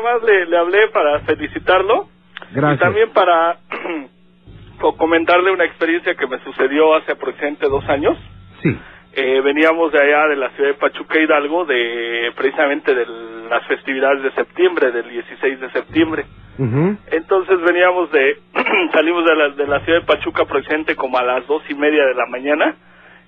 nada 0.00 0.14
más 0.14 0.22
le, 0.22 0.46
le 0.46 0.56
hablé 0.56 0.88
para 0.88 1.20
felicitarlo. 1.20 2.08
Gracias. 2.52 2.76
Y 2.76 2.78
también 2.80 3.10
para 3.10 3.56
co- 4.80 4.96
comentarle 4.96 5.50
una 5.50 5.64
experiencia 5.64 6.14
que 6.14 6.26
me 6.26 6.38
sucedió 6.44 6.94
hace 6.94 7.12
aproximadamente 7.12 7.68
dos 7.68 7.84
años. 7.88 8.16
Sí. 8.62 8.76
Eh, 9.14 9.40
veníamos 9.40 9.90
de 9.92 10.00
allá 10.00 10.28
de 10.28 10.36
la 10.36 10.50
ciudad 10.50 10.70
de 10.70 10.74
Pachuca 10.74 11.18
Hidalgo, 11.18 11.64
de 11.64 12.30
precisamente 12.36 12.94
de 12.94 13.06
las 13.50 13.66
festividades 13.66 14.22
de 14.22 14.30
septiembre, 14.32 14.92
del 14.92 15.08
16 15.08 15.60
de 15.60 15.70
septiembre. 15.70 16.24
Ujú. 16.58 16.96
Entonces 17.10 17.60
veníamos 17.62 18.10
de, 18.12 18.36
salimos 18.92 19.24
de 19.24 19.34
la, 19.34 19.48
de 19.50 19.66
la 19.66 19.80
ciudad 19.80 20.00
de 20.00 20.06
Pachuca 20.06 20.42
aproximadamente 20.42 20.94
como 20.94 21.18
a 21.18 21.22
las 21.24 21.46
dos 21.46 21.62
y 21.68 21.74
media 21.74 22.04
de 22.04 22.14
la 22.14 22.26
mañana, 22.26 22.76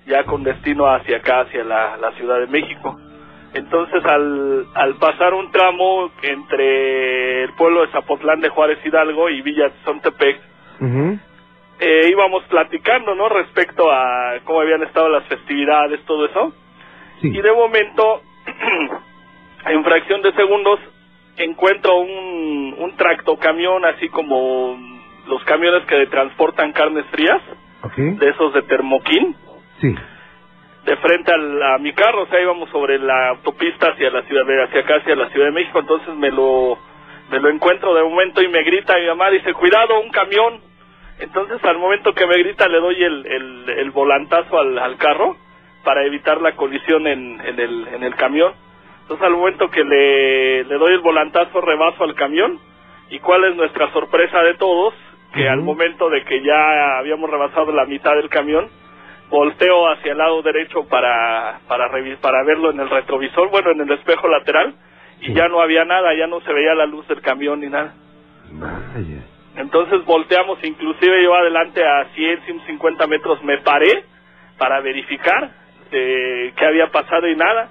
ya 0.05 0.23
con 0.23 0.43
destino 0.43 0.85
hacia 0.87 1.17
acá, 1.17 1.41
hacia 1.41 1.63
la, 1.63 1.97
la 1.97 2.11
Ciudad 2.13 2.39
de 2.39 2.47
México. 2.47 2.97
Entonces 3.53 4.03
al, 4.05 4.65
al 4.73 4.95
pasar 4.95 5.33
un 5.33 5.51
tramo 5.51 6.11
entre 6.21 7.43
el 7.43 7.53
pueblo 7.53 7.81
de 7.81 7.91
Zapotlán 7.91 8.39
de 8.39 8.49
Juárez 8.49 8.79
Hidalgo 8.85 9.29
y 9.29 9.41
Villa 9.41 9.69
de 9.69 10.35
Ujú. 10.79 11.19
eh, 11.79 12.09
íbamos 12.09 12.43
platicando, 12.45 13.13
¿no? 13.15 13.27
Respecto 13.29 13.91
a 13.91 14.39
cómo 14.45 14.61
habían 14.61 14.83
estado 14.83 15.09
las 15.09 15.25
festividades, 15.25 15.99
todo 16.05 16.25
eso. 16.25 16.53
Sí. 17.21 17.27
Y 17.27 17.41
de 17.41 17.51
momento, 17.51 18.21
en 19.65 19.83
fracción 19.83 20.21
de 20.21 20.31
segundos, 20.33 20.79
encuentro 21.37 21.97
un, 21.99 22.75
un 22.77 22.95
tractocamión, 22.95 23.83
así 23.85 24.09
como 24.09 24.77
los 25.27 25.43
camiones 25.43 25.83
que 25.85 26.07
transportan 26.07 26.71
carnes 26.71 27.05
frías, 27.11 27.41
de 27.97 28.29
esos 28.29 28.53
de 28.53 28.61
termoquín, 28.63 29.35
Sí. 29.81 29.95
De 30.85 30.97
frente 30.97 31.31
al- 31.33 31.61
a 31.63 31.77
mi 31.77 31.93
carro, 31.93 32.23
o 32.23 32.27
sea, 32.27 32.41
íbamos 32.41 32.69
sobre 32.69 32.97
la 32.99 33.29
autopista 33.29 33.89
hacia 33.89 34.09
la 34.09 34.23
ciudad 34.23 34.45
de, 34.45 34.63
hacia 34.63 34.81
acá, 34.81 34.95
hacia 34.95 35.15
la 35.15 35.29
Ciudad 35.29 35.45
de 35.47 35.51
México, 35.51 35.79
entonces 35.79 36.13
me 36.15 36.31
lo, 36.31 36.77
me 37.29 37.39
lo 37.39 37.49
encuentro 37.49 37.93
de 37.93 38.03
momento 38.03 38.41
y 38.41 38.47
me 38.47 38.63
grita 38.63 38.97
mi 38.97 39.05
mamá, 39.07 39.29
dice, 39.29 39.53
cuidado, 39.53 39.99
un 39.99 40.09
camión. 40.09 40.59
Entonces 41.19 41.63
al 41.65 41.77
momento 41.77 42.13
que 42.13 42.25
me 42.25 42.35
grita 42.39 42.67
le 42.67 42.79
doy 42.79 43.03
el, 43.03 43.25
el, 43.27 43.69
el 43.77 43.91
volantazo 43.91 44.59
al, 44.59 44.77
al 44.79 44.97
carro 44.97 45.37
para 45.83 46.03
evitar 46.03 46.41
la 46.41 46.55
colisión 46.55 47.05
en, 47.05 47.39
en, 47.45 47.59
el, 47.59 47.87
en 47.93 48.03
el 48.03 48.15
camión. 48.15 48.53
Entonces 49.03 49.27
al 49.27 49.33
momento 49.33 49.69
que 49.69 49.83
le, 49.83 50.63
le 50.63 50.75
doy 50.79 50.93
el 50.93 50.99
volantazo 51.01 51.61
rebaso 51.61 52.03
al 52.03 52.15
camión 52.15 52.59
y 53.11 53.19
cuál 53.19 53.43
es 53.43 53.55
nuestra 53.55 53.91
sorpresa 53.93 54.41
de 54.41 54.55
todos, 54.55 54.95
que 55.33 55.47
al 55.47 55.61
momento 55.61 56.09
de 56.09 56.23
que 56.23 56.41
ya 56.41 56.97
habíamos 56.97 57.29
rebasado 57.29 57.71
la 57.71 57.85
mitad 57.85 58.15
del 58.15 58.29
camión, 58.29 58.67
volteo 59.31 59.89
hacia 59.89 60.11
el 60.11 60.17
lado 60.19 60.41
derecho 60.43 60.87
para 60.87 61.59
para 61.67 61.89
para 62.21 62.43
verlo 62.43 62.69
en 62.69 62.79
el 62.81 62.89
retrovisor, 62.89 63.49
bueno, 63.49 63.71
en 63.71 63.81
el 63.81 63.91
espejo 63.93 64.27
lateral 64.27 64.75
y 65.21 65.27
Sí. 65.27 65.33
ya 65.33 65.47
no 65.47 65.61
había 65.61 65.85
nada, 65.85 66.13
ya 66.13 66.27
no 66.27 66.41
se 66.41 66.53
veía 66.53 66.75
la 66.75 66.85
luz 66.85 67.07
del 67.07 67.21
camión 67.21 67.61
ni 67.61 67.67
nada. 67.67 67.93
Vaya. 68.51 69.23
Entonces 69.55 70.03
volteamos, 70.05 70.63
inclusive 70.63 71.23
yo 71.23 71.33
adelante 71.35 71.83
a 71.83 72.05
100, 72.13 72.41
150 72.45 73.07
metros 73.07 73.43
me 73.43 73.57
paré 73.59 74.03
para 74.57 74.79
verificar 74.81 75.49
eh, 75.91 76.53
qué 76.55 76.65
había 76.65 76.87
pasado 76.87 77.27
y 77.27 77.35
nada. 77.35 77.69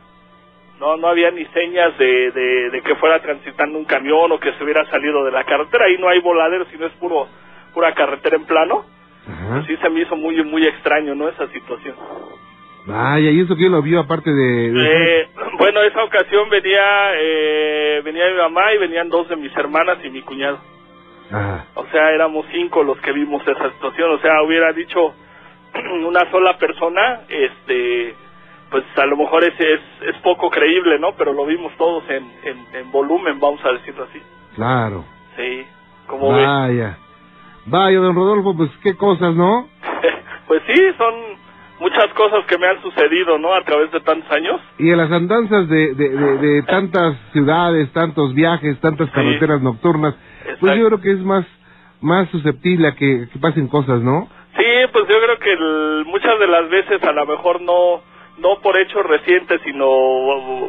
No, 0.79 0.97
no 0.97 1.09
había 1.09 1.31
ni 1.31 1.45
señas 1.47 1.97
de, 1.99 2.31
de, 2.31 2.71
de 2.71 2.83
que 2.83 2.95
fuera 2.97 3.21
transitando 3.21 3.79
un 3.79 3.85
camión 3.85 4.33
o 4.33 4.41
que 4.41 4.53
se 4.55 4.65
hubiera 4.65 4.85
salido 4.87 5.25
de 5.25 5.31
la 5.33 5.45
carretera. 5.45 5.85
Ahí 5.87 5.99
no 5.99 6.09
hay 6.09 6.21
voladeros, 6.21 6.69
sino 6.71 6.87
es 6.87 6.93
puro 6.95 7.29
pura 7.75 7.93
carretera 7.95 8.37
en 8.37 8.45
plano. 8.47 8.85
Ajá. 9.51 9.65
Sí 9.67 9.77
se 9.77 9.89
me 9.91 10.01
hizo 10.01 10.17
muy 10.17 10.43
muy 10.45 10.67
extraño, 10.67 11.15
¿no? 11.15 11.29
Esa 11.29 11.47
situación. 11.49 11.95
Vaya, 12.87 13.31
¿y 13.31 13.41
eso 13.41 13.57
que 13.57 13.69
lo 13.69 13.83
vio 13.83 14.01
aparte 14.01 14.31
de...? 14.31 14.71
de- 14.73 15.21
Eh, 15.23 15.29
bueno, 15.59 15.83
esa 15.83 16.03
ocasión 16.03 16.49
venía 16.49 16.83
eh, 17.15 18.01
venía 18.05 18.25
mi 18.31 18.37
mamá 18.39 18.73
y 18.73 18.79
venían 18.79 19.09
dos 19.09 19.29
de 19.29 19.37
mis 19.37 19.55
hermanas 19.57 19.99
y 20.03 20.11
mi 20.11 20.23
cuñado. 20.23 20.59
Ajá. 21.31 21.67
O 21.75 21.87
sea, 21.93 22.11
éramos 22.11 22.47
cinco 22.53 22.83
los 22.83 22.99
que 23.01 23.13
vimos 23.13 23.43
esa 23.47 23.71
situación. 23.73 24.11
O 24.13 24.19
sea, 24.19 24.43
hubiera 24.43 24.73
dicho 24.73 25.15
una 26.07 26.29
sola 26.31 26.57
persona, 26.59 27.21
este, 27.29 28.15
pues 28.71 28.83
a 28.97 29.07
lo 29.07 29.17
mejor 29.17 29.45
es, 29.45 29.55
es, 29.61 29.81
es 30.09 30.17
poco 30.23 30.51
creíble, 30.51 30.99
¿no? 30.99 31.13
Pero 31.17 31.33
lo 31.33 31.45
vimos 31.47 31.73
todos 31.77 32.03
en, 32.09 32.25
en, 32.43 32.67
en 32.75 32.91
volumen, 32.91 33.39
vamos 33.39 33.65
a 33.65 33.73
decirlo 33.73 34.05
así. 34.11 34.21
Claro. 34.57 35.05
Sí, 35.37 35.65
como 36.07 36.35
ves. 36.35 36.47
Vaya. 37.71 37.99
Don 37.99 38.15
Rodolfo, 38.15 38.57
pues 38.57 38.71
qué 38.83 38.97
cosas, 38.97 39.35
¿no? 39.35 39.69
pues 40.49 40.63
sí, 40.67 40.75
son 40.99 41.15
muchas 41.81 42.13
cosas 42.15 42.45
que 42.47 42.59
me 42.59 42.67
han 42.67 42.81
sucedido, 42.83 43.39
¿no? 43.39 43.55
A 43.55 43.63
través 43.63 43.91
de 43.93 44.01
tantos 44.01 44.31
años. 44.33 44.61
Y 44.79 44.91
en 44.91 44.99
las 44.99 45.11
andanzas 45.11 45.69
de, 45.69 45.95
de, 45.95 46.09
de, 46.11 46.37
de 46.39 46.63
tantas 46.65 47.17
ciudades, 47.33 47.91
tantos 47.93 48.35
viajes, 48.35 48.79
tantas 48.81 49.07
Sí. 49.09 49.15
carreteras 49.15 49.63
nocturnas, 49.63 50.15
pues 50.61 50.77
yo 50.79 50.87
creo 50.87 51.01
que 51.01 51.13
es 51.13 51.19
más 51.21 51.47
más 52.03 52.29
susceptible 52.31 52.89
a 52.89 52.95
que, 52.95 53.29
que 53.31 53.39
pasen 53.39 53.69
cosas, 53.69 54.01
¿no? 54.01 54.27
Sí, 54.57 54.65
pues 54.91 55.07
yo 55.07 55.17
creo 55.21 55.39
que 55.39 55.53
el- 55.53 56.05
muchas 56.07 56.39
de 56.39 56.47
las 56.47 56.69
veces 56.71 57.03
a 57.03 57.13
lo 57.13 57.27
mejor 57.27 57.61
no 57.61 58.01
no 58.39 58.59
por 58.63 58.79
hechos 58.79 59.05
recientes, 59.05 59.61
sino 59.65 59.87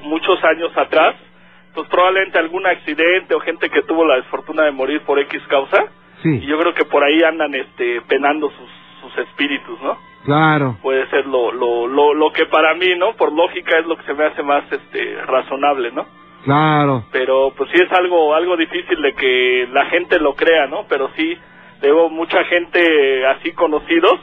muchos 0.03 0.44
años 0.44 0.75
atrás, 0.78 1.16
pues 1.73 1.88
probablemente 1.88 2.38
algún 2.38 2.66
accidente 2.66 3.33
o 3.33 3.39
gente 3.39 3.69
que 3.69 3.81
tuvo 3.83 4.06
la 4.06 4.16
desfortuna 4.18 4.63
de 4.63 4.72
morir 4.72 5.01
por 5.06 5.19
X 5.19 5.41
causa, 5.47 5.85
y 6.23 6.39
Sí, 6.39 6.45
yo 6.45 6.57
creo 6.59 6.73
que 6.73 6.85
por 6.85 7.03
ahí 7.03 7.23
andan 7.23 7.53
este 7.55 8.01
penando 8.01 8.49
sus 8.49 8.69
sus 9.01 9.17
espíritus, 9.17 9.81
¿no? 9.81 9.97
claro. 10.23 10.77
Puede 10.81 11.07
ser 11.09 11.25
lo 11.25 11.51
lo 11.51 11.87
lo 11.87 12.13
lo 12.13 12.31
que 12.31 12.45
para 12.45 12.73
mí, 12.75 12.95
¿no? 12.97 13.13
Por 13.13 13.33
lógica 13.33 13.79
es 13.79 13.85
lo 13.85 13.97
que 13.97 14.03
se 14.03 14.13
me 14.13 14.25
hace 14.25 14.43
más 14.43 14.63
este 14.71 15.21
razonable, 15.25 15.91
¿no? 15.91 16.05
Claro. 16.43 17.03
pero 17.11 17.53
pues 17.55 17.69
sí 17.71 17.79
es 17.79 17.91
algo 17.91 18.33
algo 18.33 18.57
difícil 18.57 18.99
de 18.99 19.13
que 19.13 19.69
la 19.71 19.85
gente 19.85 20.19
lo 20.19 20.33
crea, 20.33 20.65
¿no? 20.65 20.85
Pero 20.89 21.11
sí 21.15 21.37
tengo 21.79 22.09
mucha 22.09 22.43
gente 22.45 23.27
así 23.27 23.51
conocidos 23.51 24.19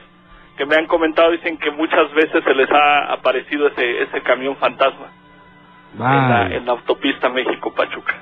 que 0.56 0.66
me 0.66 0.74
han 0.74 0.86
comentado 0.86 1.30
dicen 1.30 1.58
que 1.58 1.70
muchas 1.70 2.12
veces 2.14 2.42
se 2.42 2.54
les 2.54 2.68
ha 2.72 3.12
aparecido 3.12 3.68
ese 3.68 4.02
ese 4.02 4.20
camión 4.22 4.56
fantasma 4.56 5.12
en, 5.94 6.00
la, 6.00 6.56
en 6.56 6.66
la 6.66 6.72
autopista 6.72 7.28
México 7.28 7.72
Pachuca. 7.72 8.14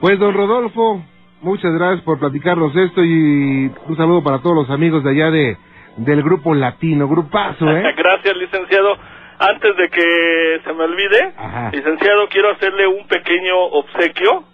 Pues 0.00 0.18
don 0.18 0.34
Rodolfo, 0.34 1.02
muchas 1.42 1.72
gracias 1.74 2.02
por 2.04 2.18
platicarnos 2.18 2.74
esto 2.76 3.02
y 3.04 3.70
un 3.88 3.96
saludo 3.96 4.22
para 4.22 4.38
todos 4.40 4.56
los 4.56 4.70
amigos 4.70 5.04
de 5.04 5.10
allá 5.10 5.30
de 5.30 5.56
del 5.98 6.22
grupo 6.22 6.54
latino, 6.54 7.06
grupazo, 7.06 7.68
¿eh? 7.70 7.82
Gracias, 7.96 8.34
licenciado. 8.36 8.96
Antes 9.38 9.76
de 9.76 9.88
que 9.90 10.60
se 10.64 10.72
me 10.72 10.84
olvide, 10.84 11.32
Ajá. 11.36 11.70
licenciado, 11.72 12.28
quiero 12.30 12.50
hacerle 12.52 12.86
un 12.86 13.06
pequeño 13.08 13.58
obsequio 13.58 14.44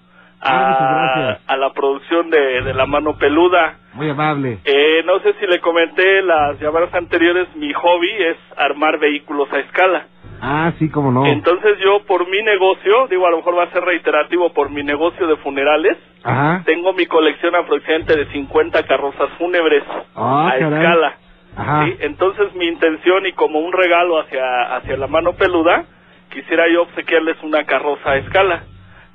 Ah, 0.40 0.70
a, 1.16 1.20
gracias. 1.20 1.48
a 1.48 1.56
la 1.56 1.72
producción 1.72 2.30
de, 2.30 2.62
de 2.62 2.72
La 2.74 2.86
Mano 2.86 3.16
Peluda. 3.18 3.76
Muy 3.94 4.08
amable. 4.08 4.58
Eh, 4.64 5.02
no 5.04 5.18
sé 5.20 5.34
si 5.40 5.46
le 5.46 5.60
comenté 5.60 6.22
las 6.22 6.58
llamadas 6.60 6.94
anteriores, 6.94 7.48
mi 7.56 7.72
hobby 7.72 8.08
es 8.20 8.36
armar 8.56 8.98
vehículos 8.98 9.52
a 9.52 9.58
escala. 9.58 10.06
Ah, 10.40 10.72
sí, 10.78 10.88
cómo 10.90 11.10
no. 11.10 11.26
Entonces 11.26 11.78
yo 11.84 12.00
por 12.06 12.28
mi 12.28 12.42
negocio, 12.42 13.06
digo 13.08 13.26
a 13.26 13.30
lo 13.30 13.38
mejor 13.38 13.58
va 13.58 13.64
a 13.64 13.70
ser 13.70 13.82
reiterativo, 13.82 14.52
por 14.52 14.70
mi 14.70 14.82
negocio 14.82 15.26
de 15.26 15.36
funerales, 15.38 15.96
Ajá. 16.22 16.62
tengo 16.64 16.92
mi 16.92 17.06
colección 17.06 17.54
aproximadamente 17.56 18.16
de 18.16 18.26
50 18.32 18.82
carrozas 18.84 19.30
fúnebres 19.38 19.82
Ah, 20.14 20.48
a 20.54 20.58
caray. 20.58 20.72
escala. 20.78 21.16
Ajá. 21.56 21.84
¿sí? 21.86 21.96
Entonces 22.00 22.54
mi 22.54 22.66
intención 22.66 23.26
y 23.26 23.32
como 23.32 23.58
un 23.60 23.72
regalo 23.72 24.18
hacia, 24.20 24.76
hacia 24.76 24.96
la 24.96 25.06
mano 25.08 25.32
peluda, 25.32 25.84
quisiera 26.32 26.64
yo 26.72 26.82
obsequiarles 26.82 27.36
una 27.42 27.64
carroza 27.64 28.10
a 28.12 28.16
escala. 28.18 28.62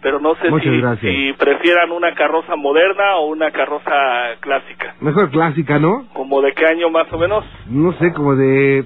Pero 0.01 0.19
no 0.19 0.35
sé 0.35 0.49
Muchas 0.49 0.99
si, 0.99 1.07
si 1.29 1.33
prefieran 1.33 1.89
una 1.91 2.13
carroza 2.13 2.57
moderna 2.57 3.15
o 3.15 3.27
una 3.27 3.51
carroza 3.51 3.91
clásica. 4.41 4.95
Mejor 4.99 5.29
clásica, 5.29 5.79
¿no? 5.79 6.05
¿Como 6.13 6.41
de 6.41 6.51
qué 6.51 6.65
año 6.65 6.89
más 6.89 7.07
o 7.13 7.17
menos? 7.17 7.45
No 7.69 7.93
sé, 7.93 8.11
como 8.11 8.35
de... 8.35 8.83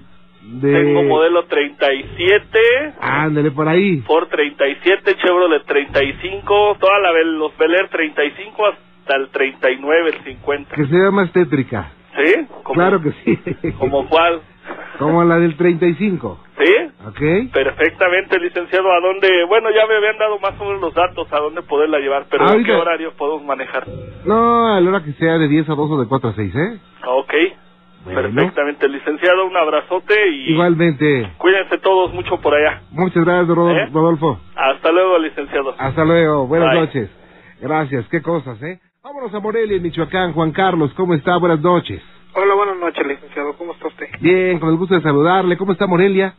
de... 0.47 0.71
Tengo 0.83 1.03
modelo 1.03 1.44
37, 1.45 2.59
Ándale, 2.99 3.51
por 3.51 3.67
ahí. 3.67 4.01
Ford 4.01 4.27
37, 4.29 5.15
Chevrolet 5.17 5.63
35, 5.65 6.77
toda 6.79 6.99
la 6.99 7.11
los 7.23 7.55
Bel 7.57 7.73
Air 7.75 7.89
35 7.89 8.65
hasta 8.65 9.15
el 9.15 9.29
39, 9.29 10.09
el 10.17 10.23
50. 10.23 10.75
Que 10.75 10.85
sea 10.88 11.11
más 11.11 11.31
tétrica. 11.31 11.91
¿Sí? 12.17 12.33
¿Como, 12.63 12.73
Claro 12.73 13.01
que 13.01 13.11
sí. 13.23 13.71
¿Como 13.79 14.07
cuál? 14.09 14.41
Como 14.97 15.23
la 15.23 15.38
del 15.39 15.55
35. 15.55 16.44
¿Sí? 16.57 16.73
¿Ok? 17.05 17.51
Perfectamente, 17.53 18.39
licenciado. 18.39 18.91
¿A 18.91 18.99
dónde? 18.99 19.29
Bueno, 19.47 19.69
ya 19.69 19.85
me 19.85 19.95
habían 19.95 20.17
dado 20.17 20.39
más 20.39 20.59
o 20.59 20.65
menos 20.65 20.81
los 20.81 20.94
datos 20.95 21.31
a 21.31 21.38
dónde 21.39 21.61
poderla 21.61 21.99
llevar, 21.99 22.25
pero 22.31 22.45
¿en 22.45 22.49
Ahorita- 22.49 22.67
qué 22.67 22.75
horario 22.75 23.13
podemos 23.15 23.44
manejar? 23.45 23.85
No, 24.25 24.73
a 24.75 24.81
la 24.81 24.89
hora 24.89 25.03
que 25.03 25.13
sea 25.13 25.38
de 25.38 25.47
10 25.47 25.69
a 25.69 25.75
2 25.75 25.91
o 25.91 25.99
de 26.01 26.07
4 26.07 26.29
a 26.29 26.33
6, 26.33 26.53
¿eh? 26.55 26.79
Ok, 27.05 27.33
Bueno. 28.05 28.21
perfectamente, 28.21 28.88
licenciado. 28.88 29.45
Un 29.47 29.57
abrazote 29.57 30.29
y 30.29 30.51
Igualmente. 30.53 31.31
cuídense 31.38 31.77
todos 31.79 32.13
mucho 32.13 32.39
por 32.39 32.53
allá. 32.55 32.81
Muchas 32.91 33.25
gracias, 33.25 33.49
¿Eh? 33.49 33.89
Rodolfo. 33.91 34.39
Hasta 34.55 34.91
luego, 34.91 35.17
licenciado. 35.19 35.75
Hasta 35.77 36.05
luego. 36.05 36.47
Buenas 36.47 36.71
Bye. 36.71 36.79
noches. 36.81 37.09
Gracias. 37.61 38.07
Qué 38.09 38.21
cosas, 38.21 38.61
¿eh? 38.63 38.79
Vámonos 39.03 39.33
a 39.33 39.39
Morelia, 39.39 39.77
en 39.77 39.83
Michoacán. 39.83 40.33
Juan 40.33 40.51
Carlos, 40.51 40.94
¿cómo 40.95 41.13
está? 41.13 41.38
Buenas 41.38 41.59
noches. 41.61 42.01
Hola, 42.33 42.53
buenas 42.55 42.77
noches, 42.77 43.05
licenciado. 43.07 43.53
¿Cómo 43.57 43.73
está 43.73 43.88
usted? 43.88 44.05
Bien, 44.21 44.59
con 44.59 44.69
el 44.69 44.75
gusto 44.77 44.95
de 44.95 45.01
saludarle. 45.01 45.57
¿Cómo 45.57 45.71
está 45.71 45.88
Morelia? 45.88 46.35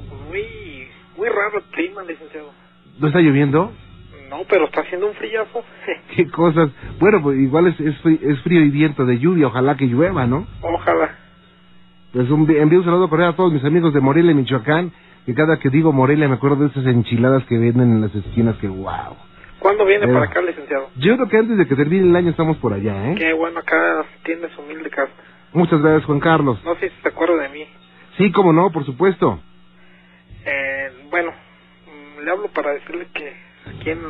Mm, 0.00 0.08
pues 0.08 0.20
muy, 0.28 0.88
muy 1.16 1.28
raro 1.28 1.58
el 1.58 1.64
clima, 1.72 2.02
licenciado. 2.02 2.50
¿No 2.98 3.06
está 3.06 3.20
lloviendo? 3.20 3.72
No, 4.30 4.44
pero 4.48 4.66
está 4.66 4.80
haciendo 4.82 5.08
un 5.08 5.14
frillazo. 5.14 5.64
Qué 6.16 6.26
cosas. 6.30 6.70
Bueno, 7.00 7.20
pues 7.22 7.36
igual 7.38 7.66
es, 7.66 7.80
es, 7.80 7.94
es 8.22 8.40
frío 8.42 8.60
y 8.64 8.70
viento 8.70 9.04
de 9.04 9.18
lluvia, 9.18 9.48
ojalá 9.48 9.76
que 9.76 9.86
llueva, 9.86 10.26
¿no? 10.26 10.46
Ojalá. 10.62 11.16
Pues 12.12 12.30
un, 12.30 12.48
envío 12.50 12.78
un 12.78 12.84
saludo 12.84 13.08
cordial 13.08 13.30
a 13.30 13.36
todos 13.36 13.52
mis 13.52 13.64
amigos 13.64 13.92
de 13.92 14.00
Morelia, 14.00 14.34
Michoacán, 14.34 14.92
que 15.26 15.34
cada 15.34 15.58
que 15.58 15.68
digo 15.68 15.92
Morelia 15.92 16.28
me 16.28 16.34
acuerdo 16.36 16.56
de 16.56 16.68
esas 16.68 16.86
enchiladas 16.86 17.44
que 17.46 17.58
venden 17.58 17.90
en 17.92 18.00
las 18.00 18.14
esquinas, 18.14 18.56
que 18.56 18.68
wow. 18.68 19.16
¿Cuándo 19.58 19.84
viene 19.84 20.06
Eh. 20.06 20.12
para 20.12 20.24
acá, 20.26 20.40
licenciado? 20.40 20.88
Yo 20.96 21.16
creo 21.16 21.28
que 21.28 21.36
antes 21.36 21.58
de 21.58 21.66
que 21.66 21.74
termine 21.76 22.08
el 22.08 22.16
año 22.16 22.30
estamos 22.30 22.56
por 22.58 22.72
allá, 22.72 23.10
¿eh? 23.10 23.14
Qué 23.16 23.32
bueno, 23.34 23.58
acá 23.60 24.04
tiene 24.24 24.48
su 24.54 24.62
humilde 24.62 24.88
casa. 24.90 25.12
Muchas 25.52 25.80
gracias, 25.82 26.04
Juan 26.06 26.20
Carlos. 26.20 26.58
No 26.64 26.74
sé 26.76 26.88
si 26.88 27.02
se 27.02 27.08
acuerda 27.08 27.42
de 27.42 27.48
mí. 27.50 27.66
Sí, 28.16 28.32
cómo 28.32 28.52
no, 28.52 28.70
por 28.70 28.84
supuesto. 28.86 29.38
Eh, 30.46 30.88
bueno, 31.10 31.30
mm, 31.30 32.24
le 32.24 32.30
hablo 32.30 32.48
para 32.48 32.72
decirle 32.72 33.06
que 33.12 33.32
aquí 33.80 33.90
en 33.90 34.00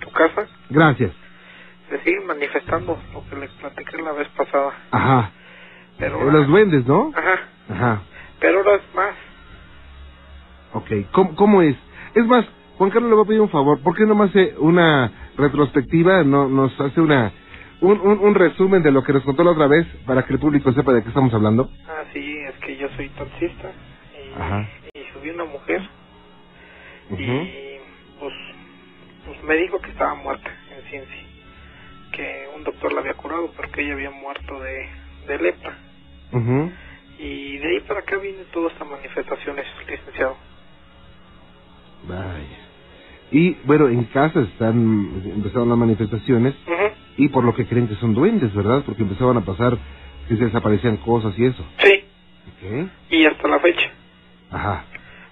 tu 0.00 0.10
casa 0.10 0.46
Gracias. 0.68 1.12
se 1.88 1.98
siguen 2.02 2.26
manifestando 2.26 2.98
lo 3.12 3.24
que 3.28 3.36
le 3.36 3.48
platiqué 3.48 4.02
la 4.02 4.12
vez 4.12 4.28
pasada. 4.28 4.72
Ajá. 4.90 5.30
Pero 5.98 6.16
ahora, 6.18 6.32
Los 6.32 6.46
duendes, 6.48 6.86
¿no? 6.86 7.12
Ajá, 7.14 7.48
Ajá. 7.68 8.02
pero 8.40 8.58
ahora 8.58 8.74
es 8.76 8.94
más. 8.94 9.14
Ok. 10.72 10.90
¿Cómo, 11.12 11.34
cómo 11.36 11.62
es? 11.62 11.76
Es 12.14 12.26
más, 12.26 12.46
Juan 12.78 12.90
Carlos 12.90 13.10
le 13.10 13.16
voy 13.16 13.24
a 13.24 13.28
pedir 13.28 13.40
un 13.40 13.50
favor. 13.50 13.80
¿Por 13.82 13.94
qué 13.96 14.06
no 14.06 14.14
me 14.14 14.24
hace 14.26 14.54
una 14.58 15.10
retrospectiva? 15.36 16.22
No, 16.24 16.48
nos 16.48 16.78
hace 16.80 17.00
una 17.00 17.32
un, 17.80 17.98
un, 18.00 18.18
un 18.20 18.34
resumen 18.34 18.82
de 18.82 18.92
lo 18.92 19.02
que 19.02 19.12
nos 19.12 19.22
contó 19.24 19.42
la 19.42 19.50
otra 19.52 19.66
vez 19.66 19.86
para 20.06 20.24
que 20.24 20.32
el 20.34 20.38
público 20.38 20.72
sepa 20.72 20.92
de 20.92 21.02
qué 21.02 21.08
estamos 21.08 21.32
hablando. 21.34 21.70
Ah, 21.88 22.04
sí, 22.12 22.38
es 22.48 22.54
que 22.64 22.76
yo 22.76 22.88
soy 22.96 23.08
taxista 23.10 23.72
y, 24.14 24.40
Ajá. 24.40 24.68
y 24.94 25.00
subí 25.12 25.30
una 25.30 25.44
mujer 25.44 25.80
Ujú. 27.10 27.20
y 27.22 27.69
me 29.42 29.56
dijo 29.56 29.80
que 29.80 29.90
estaba 29.90 30.14
muerta 30.14 30.50
en 30.76 30.82
ciencia, 30.90 31.22
que 32.12 32.48
un 32.54 32.64
doctor 32.64 32.92
la 32.92 33.00
había 33.00 33.14
curado, 33.14 33.52
pero 33.56 33.70
que 33.70 33.82
ella 33.82 33.94
había 33.94 34.10
muerto 34.10 34.60
de, 34.60 34.88
de 35.26 35.38
lepra. 35.38 35.78
Ujú. 36.32 36.72
Y 37.18 37.58
de 37.58 37.68
ahí 37.68 37.80
para 37.80 38.00
acá 38.00 38.16
vienen 38.16 38.46
todas 38.52 38.72
estas 38.72 38.88
manifestaciones, 38.88 39.66
licenciado. 39.88 40.36
Vaya. 42.04 42.58
Y 43.30 43.54
bueno, 43.64 43.88
en 43.88 44.04
casa 44.04 44.40
están 44.40 45.22
empezaron 45.24 45.68
las 45.68 45.78
manifestaciones 45.78 46.54
y 47.16 47.28
por 47.28 47.44
lo 47.44 47.54
que 47.54 47.66
creen 47.66 47.86
que 47.86 47.94
son 47.96 48.14
duendes, 48.14 48.52
¿verdad? 48.54 48.82
Porque 48.84 49.02
empezaban 49.02 49.36
a 49.36 49.44
pasar 49.44 49.78
que 50.28 50.36
se 50.36 50.44
desaparecían 50.44 50.96
cosas 50.98 51.38
y 51.38 51.46
eso. 51.46 51.64
Sí, 51.78 52.04
y 53.10 53.26
hasta 53.26 53.48
la 53.48 53.60
fecha. 53.60 53.90
Ajá. 54.50 54.84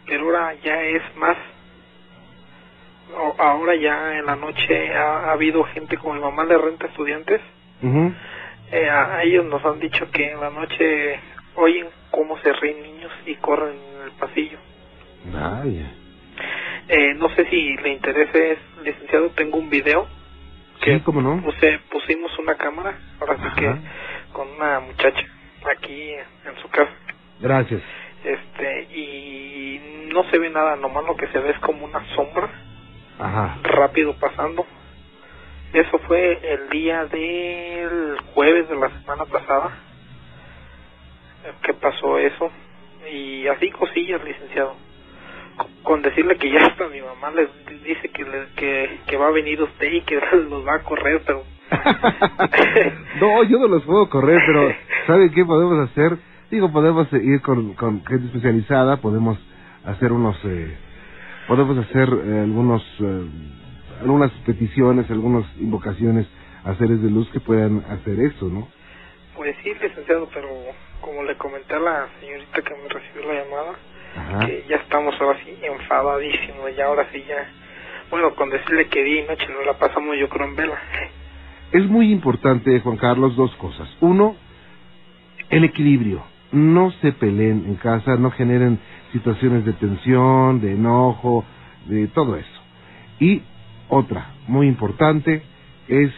Pero 0.07 0.25
ahora 0.25 0.55
ya 0.63 0.81
es 0.83 1.03
más. 1.17 1.37
Ahora 3.39 3.75
ya 3.77 4.19
en 4.19 4.27
la 4.27 4.37
noche 4.37 4.95
ha, 4.95 5.29
ha 5.29 5.33
habido 5.33 5.65
gente 5.65 5.97
como 5.97 6.15
mi 6.15 6.21
mamá 6.21 6.45
le 6.45 6.59
renta 6.59 6.87
estudiantes. 6.87 7.41
Eh, 8.71 8.89
a, 8.91 9.23
ellos 9.23 9.45
nos 9.47 9.65
han 9.65 9.81
dicho 9.81 10.11
que 10.11 10.31
en 10.31 10.41
la 10.41 10.51
noche 10.51 11.19
oyen 11.55 11.87
cómo 12.11 12.39
se 12.39 12.53
ríen 12.53 12.83
niños 12.83 13.13
y 13.27 13.35
corren 13.37 13.77
en 13.97 14.03
el 14.05 14.11
pasillo. 14.13 14.59
Vaya. 15.33 15.91
Eh, 16.89 17.15
no 17.15 17.29
sé 17.31 17.47
si 17.51 17.77
le 17.77 17.91
interese, 17.91 18.59
licenciado, 18.85 19.31
tengo 19.31 19.59
un 19.59 19.69
video 19.71 20.07
Sí, 20.85 21.01
cómo 21.05 21.21
no. 21.21 21.43
puse, 21.43 21.81
pusimos 21.91 22.39
una 22.39 22.55
cámara, 22.57 22.97
ahora 23.21 23.37
sí 23.37 23.61
que 23.61 23.75
con 24.33 24.49
una 24.49 24.81
muchacha 24.81 25.25
aquí 25.77 26.13
en 26.13 26.57
su 26.63 26.69
casa. 26.69 26.93
Gracias. 27.41 27.83
Este, 28.25 28.83
y 28.95 30.09
no 30.13 30.25
se 30.31 30.39
ve 30.39 30.51
nada, 30.51 30.77
nomás 30.77 31.05
lo 31.05 31.17
que 31.17 31.27
se 31.29 31.39
ve 31.39 31.51
es 31.51 31.59
como 31.59 31.85
una 31.85 32.05
sombra 32.15 32.49
Ajá. 33.19 33.59
rápido 33.63 34.15
pasando. 34.19 34.67
Eso 35.73 35.99
fue 36.07 36.41
el 36.55 36.71
día 36.71 37.05
del 37.07 38.17
jueves 38.35 38.69
de 38.69 38.77
la 38.77 38.89
semana 38.89 39.25
pasada 39.27 39.71
eh, 41.45 41.53
que 41.63 41.75
pasó 41.75 42.19
eso. 42.19 42.51
Y 43.13 43.47
así 43.49 43.71
cosillas, 43.71 44.23
licenciado. 44.25 44.75
Con- 45.83 46.03
decirle 46.03 46.37
que 46.37 46.51
ya 46.51 46.67
hasta 46.67 46.87
mi 46.89 47.01
mamá 47.01 47.31
les 47.33 47.49
dice 47.83 48.09
que, 48.11 48.23
le- 48.25 48.49
que, 48.57 49.01
que 49.07 49.17
va 49.17 49.29
a 49.29 49.33
venir 49.33 49.61
usted 49.63 49.91
y 49.93 50.01
que 50.03 50.17
los 50.49 50.67
va 50.67 50.77
a 50.77 50.83
correr, 50.85 51.23
pero... 51.27 51.43
no, 53.21 53.43
yo 53.45 53.59
no 53.59 53.67
los 53.69 53.83
puedo 53.85 54.09
correr, 54.09 54.41
pero 54.47 54.73
¿sabe 55.07 55.31
qué 55.31 55.45
podemos 55.45 55.91
hacer? 55.91 56.17
Digo, 56.51 56.73
podemos 56.73 57.13
ir 57.13 57.43
con, 57.43 57.75
con 57.75 58.05
gente 58.07 58.27
especializada, 58.27 58.99
podemos 58.99 59.39
hacer 59.85 60.13
unos, 60.13 60.39
eh, 60.45 60.79
podemos 61.49 61.79
hacer 61.79 62.09
eh, 62.09 62.41
algunos, 62.45 62.83
eh, 63.01 63.27
algunas 64.03 64.31
peticiones, 64.47 65.11
algunas 65.11 65.45
invocaciones 65.59 66.27
a 66.65 66.75
seres 66.75 67.03
de 67.03 67.11
luz 67.11 67.29
que 67.31 67.41
puedan 67.41 67.83
hacer 67.89 68.21
eso, 68.21 68.49
¿no? 68.49 68.69
Pues 69.35 69.57
sí, 69.63 69.73
licenciado, 69.81 70.29
pero 70.33 70.49
como 71.01 71.23
le 71.25 71.37
comenté 71.37 71.75
a 71.75 71.81
la 71.81 72.09
señorita 72.21 72.61
que 72.63 72.75
me 72.75 72.89
recibió 72.89 73.33
la 73.33 73.45
llamada, 73.45 73.73
Ajá. 74.17 74.47
que 74.47 74.65
ya 74.69 74.77
estamos 74.77 75.15
ahora 75.21 75.39
sí 75.45 75.57
enfadadísimos, 75.63 76.77
ya 76.77 76.87
ahora 76.87 77.09
sí 77.13 77.25
ya... 77.27 77.49
Bueno, 78.11 78.35
con 78.35 78.51
decirle 78.51 78.87
que 78.89 79.03
día 79.05 79.25
y 79.25 79.27
noche 79.27 79.47
nos 79.53 79.67
la 79.67 79.79
pasamos 79.79 80.17
yo 80.19 80.29
creo 80.29 80.47
en 80.47 80.57
vela. 80.57 80.79
Es 81.73 81.85
muy 81.89 82.11
importante, 82.11 82.81
Juan 82.81 82.97
Carlos, 82.97 83.37
dos 83.37 83.55
cosas. 83.57 83.89
Uno, 84.01 84.37
el 85.51 85.65
equilibrio. 85.65 86.23
No 86.51 86.91
se 87.03 87.13
peleen 87.13 87.65
en 87.67 87.77
casa, 87.77 88.17
no 88.17 88.31
generen 88.31 88.81
situaciones 89.13 89.65
de 89.65 89.73
tensión, 89.75 90.61
de 90.61 90.73
enojo, 90.73 91.45
de 91.87 92.07
todo 92.09 92.37
eso. 92.37 92.61
Y 93.21 93.43
otra, 93.89 94.33
muy 94.47 94.67
importante, 94.69 95.43
es 95.89 96.13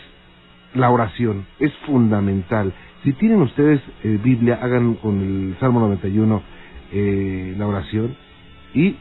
la 0.75 0.91
oración. 0.91 1.47
Es 1.59 1.73
fundamental. 1.87 2.73
Si 3.05 3.13
tienen 3.15 3.41
ustedes 3.43 3.81
eh, 4.05 4.19
Biblia, 4.23 4.59
hagan 4.61 4.95
con 4.95 5.21
el 5.21 5.57
Salmo 5.59 5.81
91 5.81 6.43
eh, 6.93 7.55
la 7.57 7.67
oración 7.67 8.17
y 8.75 8.97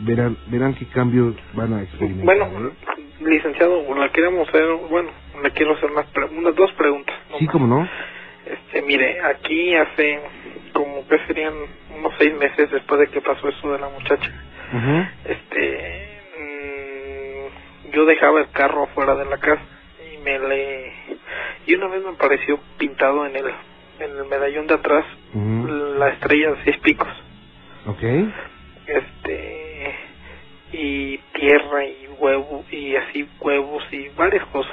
verán, 0.00 0.36
verán 0.48 0.74
qué 0.74 0.86
cambios 0.86 1.34
van 1.54 1.74
a 1.74 1.82
experimentar. 1.82 2.24
Bueno, 2.24 2.68
¿eh? 2.68 2.72
licenciado, 3.20 3.94
le 3.94 4.10
queremos 4.10 4.48
hacer, 4.48 4.64
bueno, 4.90 5.10
le 5.42 5.50
quiero 5.52 5.74
hacer 5.74 5.90
unas, 5.90 6.06
pre- 6.06 6.26
unas 6.38 6.54
dos 6.56 6.72
preguntas. 6.72 7.14
Sí, 7.38 7.44
nomás. 7.46 7.52
cómo 7.52 7.66
no. 7.66 7.88
Este, 8.46 8.82
mire, 8.82 9.20
aquí 9.22 9.74
hace 9.74 10.20
como 10.72 11.06
que 11.06 11.18
serían 11.26 11.54
unos 11.96 12.12
seis 12.18 12.34
meses 12.34 12.70
después 12.70 13.00
de 13.00 13.08
que 13.08 13.20
pasó 13.20 13.48
eso 13.48 13.72
de 13.72 13.78
la 13.78 13.88
muchacha. 13.88 14.30
Este, 15.24 16.08
mm, 16.38 17.92
yo 17.92 18.04
dejaba 18.06 18.40
el 18.40 18.50
carro 18.50 18.84
afuera 18.84 19.14
de 19.14 19.26
la 19.26 19.36
casa 19.38 19.62
y 20.12 20.18
me 20.18 20.38
le 20.38 20.92
y 21.66 21.74
una 21.74 21.88
vez 21.88 22.02
me 22.02 22.10
apareció 22.10 22.58
pintado 22.78 23.26
en 23.26 23.36
el 23.36 23.46
en 24.00 24.16
el 24.16 24.24
medallón 24.24 24.66
de 24.66 24.74
atrás 24.74 25.04
la 25.98 26.08
estrella 26.08 26.52
de 26.52 26.64
seis 26.64 26.78
picos. 26.78 27.08
Ok. 27.86 28.02
Este 28.86 29.94
y 30.72 31.18
tierra 31.34 31.84
y 31.84 32.08
huevo 32.18 32.64
y 32.70 32.96
así 32.96 33.28
huevos 33.40 33.84
y 33.92 34.08
varias 34.16 34.46
cosas. 34.46 34.72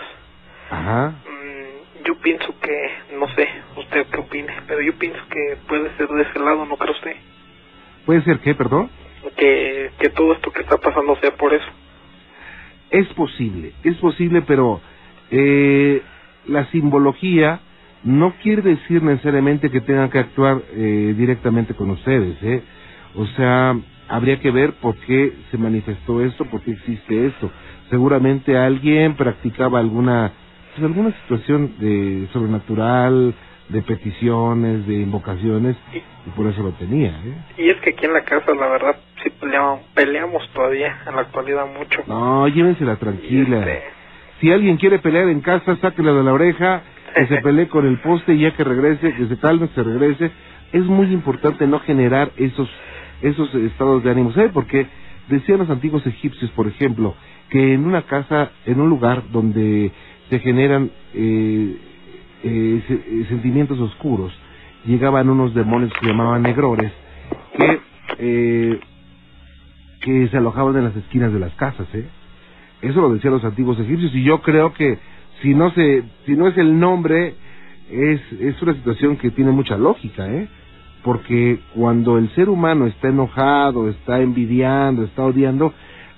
Ajá. 0.69 1.13
Pienso 2.21 2.53
que, 2.59 3.15
no 3.17 3.27
sé, 3.35 3.47
usted 3.77 4.05
qué 4.11 4.19
opine, 4.19 4.53
pero 4.67 4.81
yo 4.81 4.93
pienso 4.97 5.19
que 5.29 5.57
puede 5.67 5.95
ser 5.97 6.07
de 6.07 6.23
ese 6.23 6.39
lado, 6.39 6.65
¿no 6.65 6.75
cree 6.77 6.91
usted? 6.91 7.15
¿Puede 8.05 8.21
ser 8.23 8.39
qué, 8.39 8.55
perdón? 8.55 8.89
Que, 9.37 9.91
que 9.99 10.09
todo 10.09 10.33
esto 10.33 10.51
que 10.51 10.61
está 10.61 10.77
pasando 10.77 11.15
sea 11.17 11.31
por 11.31 11.53
eso. 11.53 11.67
Es 12.89 13.07
posible, 13.09 13.73
es 13.83 13.95
posible, 13.97 14.41
pero 14.41 14.81
eh, 15.31 16.01
la 16.47 16.65
simbología 16.71 17.59
no 18.03 18.33
quiere 18.41 18.61
decir 18.61 19.03
necesariamente 19.03 19.69
que 19.69 19.81
tengan 19.81 20.09
que 20.09 20.19
actuar 20.19 20.61
eh, 20.73 21.13
directamente 21.17 21.73
con 21.73 21.91
ustedes, 21.91 22.41
¿eh? 22.43 22.63
O 23.15 23.25
sea, 23.27 23.75
habría 24.07 24.39
que 24.39 24.51
ver 24.51 24.73
por 24.73 24.95
qué 24.97 25.33
se 25.51 25.57
manifestó 25.57 26.23
esto, 26.23 26.45
por 26.45 26.61
qué 26.61 26.71
existe 26.71 27.27
esto. 27.27 27.51
Seguramente 27.89 28.57
alguien 28.57 29.15
practicaba 29.15 29.79
alguna, 29.79 30.31
pues, 30.79 30.91
alguna 30.91 31.11
situación 31.21 31.73
de 31.79 32.27
sobrenatural, 32.31 33.33
de 33.69 33.81
peticiones, 33.81 34.87
de 34.87 34.95
invocaciones, 34.95 35.75
y 35.93 36.29
por 36.31 36.47
eso 36.47 36.63
lo 36.63 36.71
tenía, 36.71 37.09
¿eh? 37.09 37.35
Y 37.57 37.69
es 37.69 37.77
que 37.81 37.91
aquí 37.91 38.05
en 38.05 38.13
la 38.13 38.21
casa, 38.21 38.53
la 38.55 38.67
verdad, 38.67 38.95
sí 39.23 39.29
peleamos, 39.39 39.81
peleamos 39.93 40.49
todavía, 40.53 40.97
en 41.07 41.15
la 41.15 41.21
actualidad 41.21 41.67
mucho. 41.67 42.01
No, 42.07 42.47
llévensela 42.47 42.95
tranquila. 42.95 43.59
este, 43.59 43.83
Si 44.39 44.51
alguien 44.51 44.77
quiere 44.77 44.99
pelear 44.99 45.27
en 45.27 45.41
casa, 45.41 45.75
sáquela 45.81 46.13
de 46.13 46.23
la 46.23 46.33
oreja, 46.33 46.81
que 47.13 47.27
se 47.27 47.37
pelee 47.43 47.67
con 47.67 47.85
el 47.85 47.99
poste 47.99 48.33
y 48.33 48.39
ya 48.39 48.55
que 48.55 48.63
regrese, 48.63 49.13
que 49.13 49.27
se 49.27 49.37
calme, 49.37 49.67
se 49.75 49.83
regrese. 49.83 50.31
Es 50.71 50.83
muy 50.83 51.11
importante 51.11 51.67
no 51.67 51.79
generar 51.79 52.31
esos 52.37 52.69
esos 53.21 53.53
estados 53.53 54.03
de 54.03 54.11
ánimo. 54.11 54.31
¿Sabe 54.31 54.49
por 54.49 54.65
qué? 54.65 54.87
Decían 55.27 55.59
los 55.59 55.69
antiguos 55.69 56.05
egipcios, 56.07 56.49
por 56.51 56.67
ejemplo, 56.67 57.15
que 57.49 57.73
en 57.73 57.85
una 57.85 58.03
casa, 58.03 58.51
en 58.65 58.79
un 58.79 58.89
lugar 58.89 59.23
donde 59.31 59.91
se 60.29 60.39
generan 60.39 60.91
eh, 61.13 61.77
eh, 62.43 62.83
se- 62.87 62.93
eh, 63.21 63.25
sentimientos 63.29 63.79
oscuros, 63.79 64.33
llegaban 64.85 65.29
unos 65.29 65.53
demonios 65.53 65.91
que 65.99 66.07
llamaban 66.07 66.41
negrores, 66.43 66.91
que, 67.57 67.79
eh, 68.19 68.79
que 70.01 70.27
se 70.29 70.37
alojaban 70.37 70.77
en 70.77 70.85
las 70.85 70.95
esquinas 70.95 71.33
de 71.33 71.39
las 71.39 71.53
casas, 71.55 71.87
¿eh? 71.93 72.07
Eso 72.81 73.01
lo 73.01 73.11
decían 73.13 73.33
los 73.33 73.45
antiguos 73.45 73.79
egipcios 73.79 74.13
y 74.15 74.23
yo 74.23 74.41
creo 74.41 74.73
que 74.73 74.99
si 75.41 75.53
no 75.53 75.71
se, 75.71 76.03
si 76.25 76.33
no 76.33 76.47
es 76.47 76.57
el 76.57 76.79
nombre, 76.79 77.35
es, 77.89 78.21
es 78.39 78.61
una 78.61 78.73
situación 78.73 79.17
que 79.17 79.31
tiene 79.31 79.51
mucha 79.51 79.77
lógica, 79.77 80.27
¿eh? 80.27 80.47
Porque 81.03 81.59
cuando 81.75 82.17
el 82.17 82.29
ser 82.35 82.49
humano 82.49 82.87
está 82.87 83.09
enojado, 83.09 83.89
está 83.89 84.21
envidiando, 84.21 85.03
está 85.05 85.23
odiando, 85.25 85.73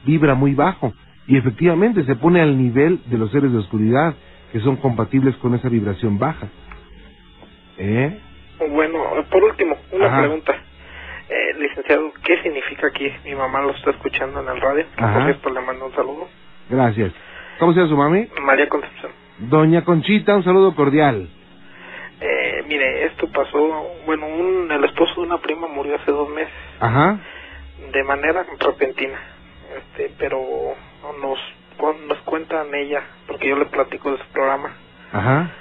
vibra 0.06 0.36
muy 0.36 0.56
bajo 0.56 0.94
y 1.28 1.38
efectivamente 1.38 2.04
se 2.04 2.16
pone 2.16 2.42
al 2.42 2.58
nivel 2.58 3.00
de 3.06 3.18
los 3.18 3.32
seres 3.32 3.51
de 3.51 3.58
oscuridad 3.60 4.16
que 4.51 4.60
son 4.60 4.75
compatibles 4.78 5.36
con 5.38 5.56
esa 5.56 5.70
vibración 5.70 6.18
baja. 6.20 6.48
¿Eh? 7.78 8.20
Bueno, 8.70 9.00
por 9.30 9.44
último, 9.44 9.75
una 9.92 10.08
Ajá. 10.08 10.20
pregunta. 10.20 10.54
Eh, 11.30 11.54
licenciado, 11.60 12.12
¿qué 12.24 12.42
significa 12.44 12.88
aquí? 12.88 13.10
Mi 13.24 13.34
mamá 13.36 13.62
lo 13.62 13.72
está 13.72 13.92
escuchando 13.92 14.42
en 14.42 14.50
el 14.50 14.62
radio. 14.62 14.86
Ajá. 14.98 15.13
Por 15.13 15.24
cierto, 15.24 15.50
le 15.50 15.62
mando 15.62 15.86
un 15.86 15.94
saludo. 15.94 16.28
Gracias. 16.70 17.13
¿Cómo 17.60 17.74
se 17.74 17.80
llama 17.80 17.90
su 17.90 17.98
mami? 17.98 18.28
María 18.42 18.68
Concepción. 18.68 19.12
Doña 19.40 19.84
Conchita, 19.84 20.36
un 20.36 20.44
saludo 20.44 20.75
cordial. 20.75 21.30
Eh, 22.20 22.63
mire, 22.68 23.06
esto 23.06 23.28
pasó, 23.32 23.58
bueno, 24.06 24.28
un, 24.28 24.72
el 24.72 24.84
esposo 24.84 25.22
de 25.22 25.28
una 25.28 25.38
prima 25.40 25.68
murió 25.68 25.96
hace 25.96 26.12
dos 26.12 26.30
meses, 26.30 26.54
Ajá, 26.80 27.18
de 27.92 28.04
manera 28.04 28.46
repentina, 28.60 29.20
este, 29.75 30.12
pero 30.20 30.40
nos, 31.22 31.39
nos 32.08 32.17
cuentan 32.20 32.74
ella, 32.74 33.03
porque 33.27 33.50
yo 33.50 33.58
le 33.58 33.65
platico 33.65 34.12
de 34.12 34.17
su 34.17 34.25
programa, 34.31 34.74
ajá, 35.12 35.51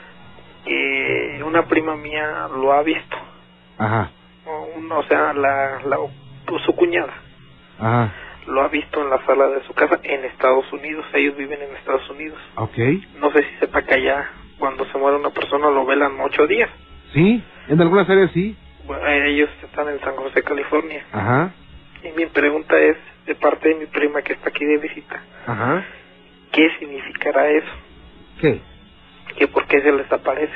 que 0.65 1.43
una 1.45 1.67
prima 1.67 1.97
mía 1.97 2.49
lo 2.55 2.73
ha 2.73 2.83
visto, 2.83 3.17
ajá, 3.79 4.11
o, 4.47 4.95
o 4.95 5.03
sea, 5.05 5.33
la, 5.33 5.81
la, 5.85 5.97
su 6.65 6.75
cuñada, 6.75 7.15
ajá. 7.79 8.13
lo 8.47 8.63
ha 8.63 8.69
visto 8.69 9.01
en 9.03 9.11
la 9.11 9.25
sala 9.25 9.49
de 9.49 9.63
su 9.65 9.73
casa 9.75 9.99
en 10.03 10.25
Estados 10.25 10.71
Unidos, 10.73 11.05
ellos 11.15 11.37
viven 11.37 11.63
en 11.63 11.77
Estados 11.77 12.09
Unidos. 12.11 12.39
Ok. 12.57 12.77
No 13.21 13.31
sé 13.31 13.43
si 13.45 13.57
sepa 13.61 13.83
que 13.83 13.95
allá, 13.95 14.29
cuando 14.59 14.85
se 14.87 14.99
muere 14.99 15.17
una 15.17 15.31
persona, 15.31 15.71
lo 15.71 15.87
velan 15.87 16.19
ocho 16.21 16.47
días. 16.47 16.69
Sí, 17.13 17.43
en 17.69 17.81
algunas 17.81 18.09
áreas 18.11 18.31
sí. 18.33 18.57
Bueno, 18.85 19.07
ellos 19.07 19.49
están 19.63 19.89
en 19.89 20.01
San 20.01 20.17
José, 20.17 20.43
California. 20.43 21.05
Ajá, 21.13 21.53
Y 22.05 22.17
mi 22.17 22.27
pregunta 22.27 22.79
es, 22.79 22.97
de 23.27 23.35
parte 23.35 23.69
de 23.69 23.75
mi 23.77 23.87
prima 23.87 24.23
que 24.23 24.33
está 24.33 24.49
aquí 24.49 24.65
de 24.65 24.79
visita, 24.79 25.23
ajá. 25.47 25.85
¿qué 26.53 26.69
significará 26.79 27.49
eso? 27.51 27.73
¿Qué? 28.41 28.61
¿Que 29.39 29.47
por 29.49 29.67
qué 29.67 29.81
se 29.83 29.93
les 29.93 30.11
aparece? 30.11 30.53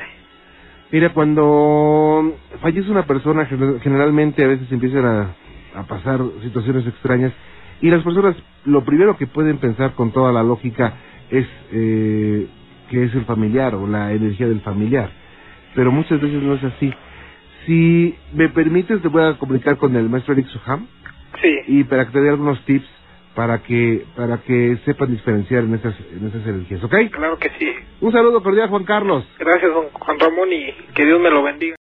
Mira, 0.90 1.10
cuando 1.10 2.34
fallece 2.60 2.90
una 2.90 3.04
persona, 3.06 3.48
gener- 3.48 3.80
generalmente 3.80 4.44
a 4.44 4.48
veces 4.48 4.70
empiezan 4.72 5.04
a, 5.04 5.34
a 5.74 5.82
pasar 5.86 6.20
situaciones 6.42 6.86
extrañas 6.86 7.32
y 7.80 7.90
las 7.90 8.02
personas 8.02 8.36
lo 8.64 8.84
primero 8.84 9.16
que 9.16 9.26
pueden 9.26 9.58
pensar 9.58 9.94
con 9.94 10.12
toda 10.12 10.32
la 10.32 10.42
lógica 10.42 10.94
es 11.30 11.46
eh, 11.72 12.46
que 12.90 13.04
es 13.04 13.14
el 13.14 13.24
familiar 13.24 13.74
o 13.74 13.86
la 13.86 14.12
energía 14.12 14.46
del 14.48 14.60
familiar. 14.62 15.10
Pero 15.74 15.90
muchas 15.92 16.20
veces 16.20 16.42
no 16.42 16.54
es 16.54 16.64
así. 16.64 16.92
Si 17.66 18.14
me 18.32 18.48
permites, 18.50 19.02
te 19.02 19.08
voy 19.08 19.22
a 19.24 19.34
comunicar 19.38 19.76
con 19.76 19.96
el 19.96 20.08
maestro 20.08 20.34
Eric 20.34 20.46
Suham 20.48 20.86
Sí, 21.40 21.60
y 21.66 21.84
para 21.84 22.06
que 22.06 22.12
te 22.12 22.20
dé 22.20 22.30
algunos 22.30 22.64
tips 22.64 22.88
para 23.34 23.62
que 23.62 24.04
para 24.16 24.38
que 24.42 24.76
sepan 24.84 25.10
diferenciar 25.10 25.64
en 25.64 25.74
esas 25.74 25.94
en 26.12 26.28
esas 26.28 26.46
energías, 26.46 26.82
¿ok? 26.84 26.94
claro 27.10 27.36
que 27.38 27.50
sí. 27.58 27.72
Un 28.00 28.12
saludo 28.12 28.42
cordial, 28.42 28.68
Juan 28.68 28.84
Carlos. 28.84 29.24
Gracias, 29.38 29.72
don 29.72 29.88
Juan 29.90 30.18
Ramón, 30.20 30.52
y 30.52 30.72
que 30.94 31.04
Dios 31.04 31.20
me 31.20 31.30
lo 31.30 31.42
bendiga. 31.42 31.72